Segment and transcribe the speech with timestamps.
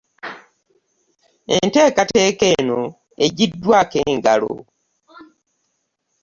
[1.57, 2.79] Enteekateeka eno
[3.25, 4.51] eggiddwaako engalo.